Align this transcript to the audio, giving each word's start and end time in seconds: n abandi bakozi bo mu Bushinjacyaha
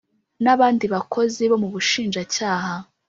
n 0.43 0.45
abandi 0.55 0.85
bakozi 0.93 1.41
bo 1.49 1.57
mu 1.61 1.67
Bushinjacyaha 1.73 2.73